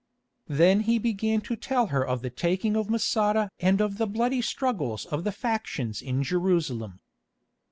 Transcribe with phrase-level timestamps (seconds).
[0.47, 4.41] Then he began to tell her of the taking of Masada and of the bloody
[4.41, 7.01] struggles of the factions in Jerusalem.